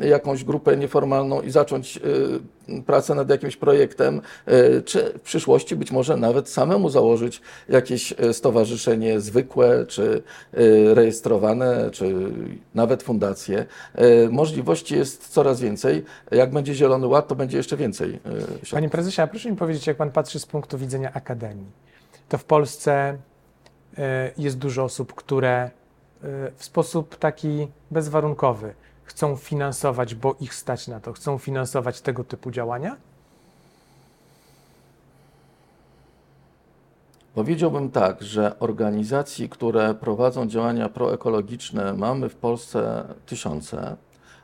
jakąś 0.00 0.44
grupę 0.44 0.76
nieformalną 0.76 1.42
i 1.42 1.50
zacząć 1.50 1.96
e, 1.96 2.80
pracę 2.82 3.14
nad 3.14 3.30
jakimś 3.30 3.56
projektem, 3.56 4.20
e, 4.46 4.82
czy 4.82 5.12
w 5.18 5.20
przyszłości 5.20 5.76
być 5.76 5.92
może 5.92 6.16
nawet 6.16 6.48
samemu 6.48 6.90
założyć 6.90 7.40
jakieś 7.68 8.14
stowarzyszenie 8.32 9.20
zwykłe, 9.20 9.86
czy 9.86 10.22
rejestrowane, 10.94 11.90
czy 11.92 12.14
nawet 12.74 13.02
fundacje. 13.02 13.66
Możliwości 14.30 14.94
jest 14.96 15.28
coraz 15.28 15.60
więcej. 15.60 16.04
Jak 16.30 16.50
będzie 16.50 16.74
Zielony 16.74 17.06
Ład, 17.06 17.28
to 17.28 17.34
będzie 17.34 17.56
jeszcze 17.56 17.76
więcej. 17.76 18.20
Panie 18.70 18.88
prezesie, 18.88 19.22
a 19.22 19.26
proszę 19.26 19.50
mi 19.50 19.56
powiedzieć, 19.56 19.86
jak 19.86 19.96
pan 19.96 20.10
patrzy 20.10 20.38
z 20.38 20.46
punktu 20.46 20.78
widzenia 20.78 21.12
akademii 21.12 21.66
to 22.28 22.38
w 22.38 22.44
Polsce 22.44 23.18
e, 23.98 24.32
jest 24.38 24.58
dużo 24.58 24.84
osób, 24.84 25.14
które 25.14 25.54
e, 25.64 25.70
w 26.56 26.64
sposób 26.64 27.16
taki 27.16 27.68
bezwarunkowy 27.90 28.74
chcą 29.08 29.36
finansować, 29.36 30.14
bo 30.14 30.36
ich 30.40 30.54
stać 30.54 30.88
na 30.88 31.00
to, 31.00 31.12
chcą 31.12 31.38
finansować 31.38 32.00
tego 32.00 32.24
typu 32.24 32.50
działania? 32.50 32.96
Powiedziałbym 37.34 37.90
tak, 37.90 38.22
że 38.22 38.58
organizacji, 38.58 39.48
które 39.48 39.94
prowadzą 39.94 40.46
działania 40.46 40.88
proekologiczne, 40.88 41.92
mamy 41.92 42.28
w 42.28 42.34
Polsce 42.34 43.04
tysiące. 43.26 43.96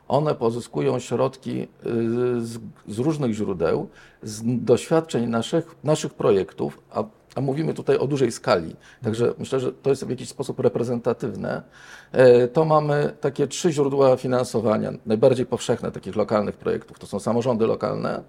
One 0.07 0.35
pozyskują 0.35 0.99
środki 0.99 1.61
y, 1.61 1.67
z, 2.41 2.59
z 2.87 2.99
różnych 2.99 3.33
źródeł, 3.33 3.89
z 4.23 4.41
doświadczeń 4.63 5.27
naszych, 5.27 5.75
naszych 5.83 6.13
projektów, 6.13 6.81
a 6.91 7.03
a 7.35 7.41
mówimy 7.41 7.73
tutaj 7.73 7.97
o 7.97 8.07
dużej 8.07 8.31
skali, 8.31 8.75
także 9.03 9.33
myślę, 9.37 9.59
że 9.59 9.71
to 9.71 9.89
jest 9.89 10.05
w 10.05 10.09
jakiś 10.09 10.29
sposób 10.29 10.59
reprezentatywne, 10.59 11.61
e, 12.11 12.47
to 12.47 12.65
mamy 12.65 13.13
takie 13.21 13.47
trzy 13.47 13.71
źródła 13.71 14.17
finansowania, 14.17 14.93
najbardziej 15.05 15.45
powszechne 15.45 15.91
takich 15.91 16.15
lokalnych 16.15 16.57
projektów. 16.57 16.99
To 16.99 17.07
są 17.07 17.19
samorządy 17.19 17.67
lokalne, 17.67 18.23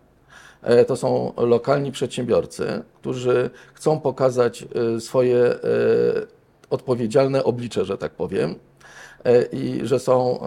e, 0.63 0.85
to 0.85 0.97
są 0.97 1.33
lokalni 1.37 1.93
przedsiębiorcy, 1.93 2.83
którzy 3.01 3.51
chcą 3.75 4.01
pokazać 4.01 4.63
e, 4.97 5.01
swoje 5.01 5.55
odpowiedzialne 6.71 7.45
oblicze, 7.45 7.85
że 7.85 7.99
tak 7.99 8.13
powiem, 8.13 8.55
i 9.53 9.81
że 9.83 9.99
są 9.99 10.41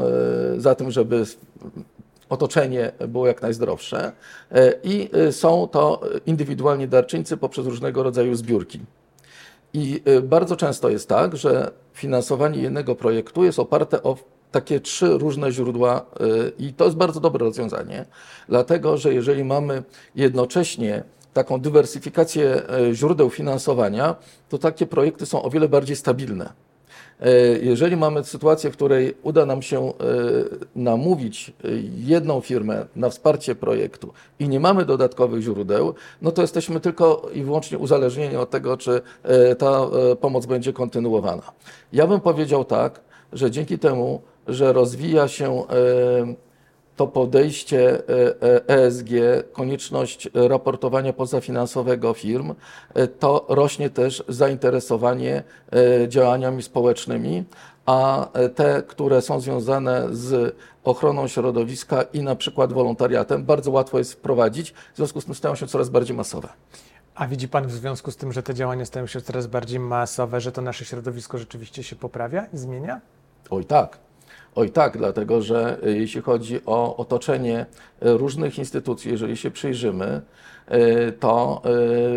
za 0.58 0.76
tym, 0.76 0.92
żeby 0.92 1.26
otoczenie 2.30 2.92
było 3.08 3.28
jak 3.28 3.42
najzdrowsze 3.42 4.12
e, 4.52 4.74
i 4.84 5.10
e, 5.14 5.32
są 5.32 5.68
to 5.68 6.02
indywidualni 6.26 6.88
darczyńcy 6.88 7.38
poprzez 7.38 7.66
różnego 7.66 8.04
rodzaju 8.04 8.36
zbiórki. 8.36 8.80
I 9.74 10.02
e, 10.06 10.22
bardzo 10.22 10.56
często 10.56 10.90
jest 10.90 11.10
tak, 11.10 11.38
że 11.38 11.72
finansowanie 11.94 12.62
jednego 12.62 12.96
projektu 12.96 13.44
jest 13.44 13.60
oparte 13.60 14.04
o 14.04 14.18
takie 14.52 14.80
trzy 14.80 15.18
różne 15.18 15.52
źródła 15.52 16.06
i 16.60 16.74
to 16.74 16.86
jest 16.86 16.98
bardzo 16.98 17.20
dobre 17.20 17.46
rozwiązanie, 17.46 18.06
dlatego 18.48 18.98
że 18.98 19.14
jeżeli 19.14 19.44
mamy 19.44 19.84
jednocześnie 20.16 21.04
taką 21.34 21.60
dywersyfikację 21.62 22.62
źródeł 22.94 23.30
finansowania, 23.30 24.16
to 24.50 24.58
takie 24.58 24.86
projekty 24.86 25.26
są 25.26 25.44
o 25.44 25.50
wiele 25.50 25.70
bardziej 25.70 25.96
stabilne. 25.96 26.54
E, 27.20 27.32
jeżeli 27.62 27.98
mamy 27.98 28.24
sytuację, 28.24 28.72
w 28.72 28.74
której 28.74 29.16
uda 29.24 29.46
nam 29.46 29.62
się 29.62 29.88
e, 29.88 29.94
namówić 30.76 31.50
e, 31.50 31.68
jedną 32.06 32.42
firmę 32.42 32.86
na 32.96 33.10
wsparcie 33.10 33.56
projektu 33.56 34.14
i 34.40 34.50
nie 34.50 34.60
mamy 34.60 34.86
dodatkowych 34.86 35.42
źródeł, 35.42 35.94
no 36.22 36.32
to 36.32 36.42
jesteśmy 36.42 36.80
tylko 36.80 37.30
i 37.34 37.44
wyłącznie 37.44 37.78
uzależnieni 37.78 38.36
od 38.36 38.50
tego, 38.50 38.78
czy 38.78 39.02
ta 39.58 39.88
pomoc 40.22 40.46
będzie 40.46 40.74
kontynuowana. 40.74 41.52
Ja 41.94 42.08
bym 42.08 42.20
powiedział 42.20 42.66
tak, 42.66 43.02
że 43.34 43.52
dzięki 43.52 43.80
temu, 43.80 44.22
że 44.48 44.74
rozwija 44.74 45.28
się 45.28 45.64
to 47.00 47.08
podejście 47.08 48.02
ESG, 48.68 49.12
e 49.12 49.44
konieczność 49.44 50.30
raportowania 50.34 51.14
pozafinansowego 51.14 52.14
firm, 52.14 52.54
e, 52.94 53.08
to 53.08 53.46
rośnie 53.50 53.90
też 53.90 54.24
zainteresowanie 54.28 55.44
e, 56.04 56.08
działaniami 56.08 56.64
społecznymi, 56.64 57.44
a 57.86 58.28
te, 58.56 58.84
które 58.88 59.22
są 59.22 59.40
związane 59.40 60.08
z 60.12 60.56
ochroną 60.84 61.28
środowiska 61.28 62.02
i 62.02 62.24
na 62.24 62.36
przykład 62.36 62.74
wolontariatem, 62.74 63.46
bardzo 63.46 63.72
łatwo 63.72 63.98
jest 63.98 64.14
wprowadzić, 64.14 64.72
w 64.94 64.98
związku 64.98 65.22
z 65.22 65.26
tym 65.26 65.36
stają 65.36 65.56
się 65.56 65.68
coraz 65.68 65.90
bardziej 65.90 66.18
masowe. 66.18 66.50
A 67.16 67.28
widzi 67.28 67.48
Pan 67.48 67.68
w 67.68 67.72
związku 67.72 68.12
z 68.12 68.18
tym, 68.18 68.34
że 68.34 68.44
te 68.44 68.54
działania 68.54 68.86
stają 68.86 69.08
się 69.08 69.22
coraz 69.22 69.48
bardziej 69.48 69.80
masowe, 69.80 70.42
że 70.42 70.52
to 70.52 70.62
nasze 70.62 70.86
środowisko 70.86 71.38
rzeczywiście 71.38 71.84
się 71.84 71.96
poprawia 71.96 72.46
i 72.54 72.58
zmienia? 72.58 73.02
Oj 73.50 73.66
tak. 73.66 74.09
Oj 74.60 74.70
tak, 74.70 74.98
dlatego 74.98 75.42
że 75.42 75.78
jeśli 75.84 76.22
chodzi 76.22 76.60
o 76.66 76.98
otoczenie 76.98 77.66
różnych 78.02 78.60
instytucji, 78.60 79.12
jeżeli 79.12 79.38
się 79.38 79.52
przyjrzymy, 79.52 80.22
to 81.20 81.62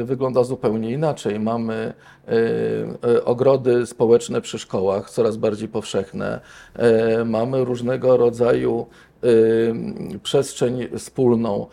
wygląda 0.04 0.44
zupełnie 0.44 0.90
inaczej. 0.90 1.40
Mamy 1.40 1.92
ogrody 3.24 3.86
społeczne 3.86 4.40
przy 4.40 4.58
szkołach, 4.58 5.10
coraz 5.10 5.36
bardziej 5.36 5.68
powszechne. 5.68 6.40
Mamy 7.24 7.64
różnego 7.64 8.16
rodzaju 8.16 8.86
przestrzeń 10.22 10.88
wspólną 10.98 11.66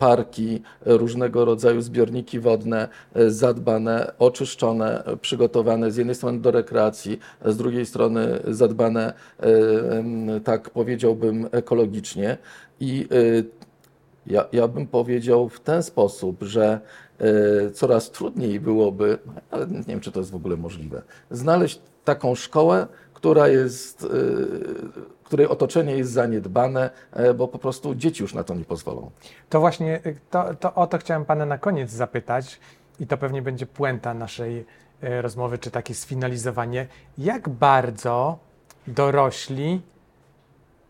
parki, 0.00 0.62
różnego 0.84 1.44
rodzaju 1.44 1.80
zbiorniki 1.80 2.40
wodne 2.40 2.88
zadbane, 3.28 4.12
oczyszczone, 4.18 5.02
przygotowane 5.20 5.90
z 5.90 5.96
jednej 5.96 6.14
strony 6.14 6.40
do 6.40 6.50
rekreacji, 6.50 7.18
z 7.44 7.56
drugiej 7.56 7.86
strony 7.86 8.40
zadbane, 8.48 9.12
tak 10.44 10.70
powiedziałbym, 10.70 11.48
ekologicznie. 11.52 12.38
I 12.80 13.08
ja, 14.26 14.44
ja 14.52 14.68
bym 14.68 14.86
powiedział 14.86 15.48
w 15.48 15.60
ten 15.60 15.82
sposób, 15.82 16.42
że 16.42 16.80
coraz 17.74 18.10
trudniej 18.10 18.60
byłoby, 18.60 19.18
ale 19.50 19.66
nie 19.66 19.82
wiem, 19.82 20.00
czy 20.00 20.12
to 20.12 20.20
jest 20.20 20.30
w 20.30 20.34
ogóle 20.34 20.56
możliwe, 20.56 21.02
znaleźć 21.30 21.80
taką 22.04 22.34
szkołę, 22.34 22.86
która 23.20 23.48
jest 23.48 24.06
której 25.30 25.46
otoczenie 25.46 25.96
jest 25.96 26.12
zaniedbane, 26.12 26.90
e, 27.12 27.34
bo 27.34 27.48
po 27.48 27.58
prostu 27.58 27.94
dzieci 27.94 28.22
już 28.22 28.34
na 28.34 28.44
to 28.44 28.54
nie 28.54 28.64
pozwolą. 28.64 29.10
To 29.48 29.60
właśnie 29.60 30.00
e, 30.04 30.14
to, 30.30 30.54
to 30.54 30.74
o 30.74 30.86
to 30.86 30.98
chciałem 30.98 31.24
Pana 31.24 31.46
na 31.46 31.58
koniec 31.58 31.90
zapytać 31.90 32.60
i 33.00 33.06
to 33.06 33.16
pewnie 33.16 33.42
będzie 33.42 33.66
puenta 33.66 34.14
naszej 34.14 34.66
e, 35.02 35.22
rozmowy, 35.22 35.58
czy 35.58 35.70
takie 35.70 35.94
sfinalizowanie. 35.94 36.86
Jak 37.18 37.48
bardzo 37.48 38.38
dorośli 38.86 39.82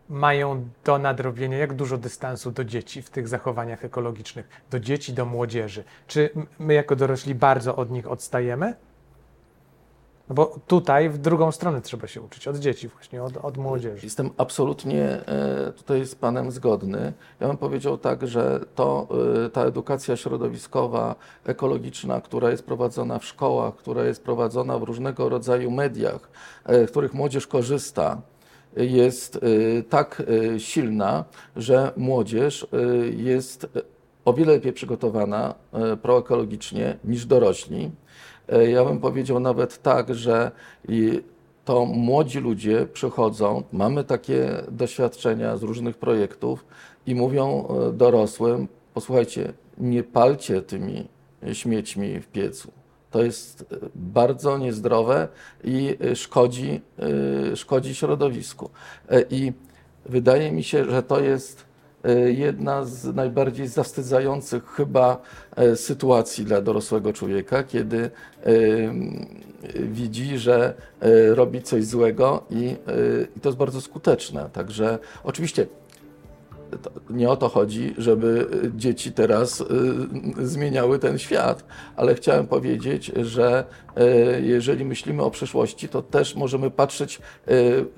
mają 0.09 0.69
do 0.83 0.97
nadrobienia, 0.97 1.57
jak 1.57 1.73
dużo 1.73 1.97
dystansu 1.97 2.51
do 2.51 2.63
dzieci 2.63 3.01
w 3.01 3.09
tych 3.09 3.27
zachowaniach 3.27 3.85
ekologicznych, 3.85 4.49
do 4.71 4.79
dzieci, 4.79 5.13
do 5.13 5.25
młodzieży? 5.25 5.83
Czy 6.07 6.29
my 6.59 6.73
jako 6.73 6.95
dorośli 6.95 7.35
bardzo 7.35 7.75
od 7.75 7.91
nich 7.91 8.11
odstajemy? 8.11 8.75
No 10.31 10.35
bo 10.35 10.59
tutaj 10.67 11.09
w 11.09 11.17
drugą 11.17 11.51
stronę 11.51 11.81
trzeba 11.81 12.07
się 12.07 12.21
uczyć, 12.21 12.47
od 12.47 12.57
dzieci 12.57 12.87
właśnie, 12.87 13.23
od, 13.23 13.37
od 13.37 13.57
młodzieży. 13.57 14.05
Jestem 14.05 14.29
absolutnie 14.37 15.03
e, 15.03 15.71
tutaj 15.71 16.05
z 16.05 16.15
Panem 16.15 16.51
zgodny. 16.51 17.13
Ja 17.39 17.47
bym 17.47 17.57
powiedział 17.57 17.97
tak, 17.97 18.27
że 18.27 18.59
to 18.75 19.07
e, 19.45 19.49
ta 19.49 19.65
edukacja 19.65 20.17
środowiskowa, 20.17 21.15
ekologiczna, 21.45 22.21
która 22.21 22.51
jest 22.51 22.65
prowadzona 22.65 23.19
w 23.19 23.25
szkołach, 23.25 23.75
która 23.75 24.03
jest 24.03 24.23
prowadzona 24.23 24.79
w 24.79 24.83
różnego 24.83 25.29
rodzaju 25.29 25.71
mediach, 25.71 26.29
e, 26.65 26.87
w 26.87 26.91
których 26.91 27.13
młodzież 27.13 27.47
korzysta, 27.47 28.21
jest 28.77 29.39
tak 29.89 30.23
silna, 30.57 31.25
że 31.55 31.91
młodzież 31.97 32.67
jest 33.17 33.67
o 34.25 34.33
wiele 34.33 34.53
lepiej 34.53 34.73
przygotowana 34.73 35.55
proekologicznie 36.01 36.97
niż 37.03 37.25
dorośli. 37.25 37.91
E, 38.49 38.69
ja 38.69 38.85
bym 38.85 38.99
powiedział 38.99 39.39
nawet 39.39 39.81
tak, 39.81 40.15
że 40.15 40.51
to 41.65 41.85
młodzi 41.85 42.39
ludzie 42.39 42.87
przychodzą, 42.93 43.63
mamy 43.71 44.03
takie 44.03 44.63
doświadczenia 44.71 45.57
z 45.57 45.63
różnych 45.63 45.97
projektów 45.97 46.65
i 47.05 47.15
mówią 47.15 47.67
e, 47.67 47.93
dorosłym: 47.93 48.67
Posłuchajcie, 48.93 49.53
nie 49.77 50.03
palcie 50.03 50.61
tymi 50.61 51.07
śmiećmi 51.53 52.19
w 52.19 52.27
piecu. 52.27 52.71
To 53.11 53.23
jest 53.23 53.61
e, 53.61 53.75
bardzo 53.95 54.57
niezdrowe 54.57 55.27
i 55.63 55.97
szkodzi, 56.15 56.81
szkodzi 57.55 57.95
środowisku. 57.95 58.69
I 59.29 59.53
wydaje 60.05 60.51
mi 60.51 60.63
się, 60.63 60.85
że 60.85 61.03
to 61.03 61.19
jest 61.19 61.70
jedna 62.25 62.85
z 62.85 63.15
najbardziej 63.15 63.67
zawstydzających 63.67 64.65
chyba 64.65 65.21
e, 65.55 65.75
sytuacji 65.75 66.45
dla 66.45 66.61
dorosłego 66.61 67.13
człowieka, 67.13 67.63
kiedy 67.63 67.97
e, 67.97 68.11
widzi, 69.75 70.37
że 70.37 70.73
robi 71.33 71.61
coś 71.61 71.85
złego 71.85 72.43
i, 72.49 72.75
to 73.41 73.49
jest 73.49 73.57
bardzo 73.57 73.81
skuteczne. 73.81 74.49
Także 74.53 74.99
oczywiście 75.23 75.67
nie 77.09 77.29
o 77.29 77.37
to 77.37 77.49
chodzi, 77.49 77.93
żeby 77.97 78.47
dzieci 78.75 79.11
teraz 79.11 79.63
zmieniały 80.41 80.99
ten 80.99 81.17
świat, 81.17 81.63
ale 81.95 82.15
chciałem 82.15 82.47
powiedzieć, 82.47 83.11
że 83.21 83.65
jeżeli 84.41 84.85
myślimy 84.85 85.23
o 85.23 85.31
przyszłości, 85.31 85.89
to 85.89 86.01
też 86.01 86.35
możemy 86.35 86.71
patrzeć 86.71 87.21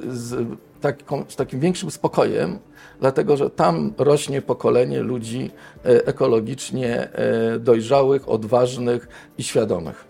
z, 0.09 0.47
taką, 0.83 1.25
z 1.27 1.35
takim 1.35 1.59
większym 1.59 1.91
spokojem 1.91 2.59
dlatego 2.99 3.37
że 3.37 3.49
tam 3.49 3.93
rośnie 3.97 4.41
pokolenie 4.41 5.01
ludzi 5.01 5.51
e, 5.85 6.07
ekologicznie 6.07 7.09
e, 7.11 7.59
dojrzałych, 7.59 8.29
odważnych 8.29 9.07
i 9.37 9.43
świadomych. 9.43 10.05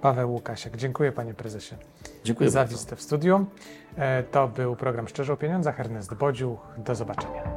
Paweł 0.00 0.32
Łukasiak, 0.32 0.76
dziękuję 0.76 1.12
panie 1.12 1.34
prezesie. 1.34 1.74
Dziękuję 2.24 2.50
za 2.50 2.60
bardzo. 2.60 2.74
wizytę 2.74 2.96
w 2.96 3.02
studiu. 3.02 3.46
E, 3.96 4.22
to 4.22 4.48
był 4.48 4.76
program 4.76 5.08
Szczerze 5.08 5.32
o 5.32 5.36
Pieniądzach. 5.36 5.80
Ernest 5.80 6.14
Bodziuch. 6.14 6.58
Do 6.78 6.94
zobaczenia. 6.94 7.55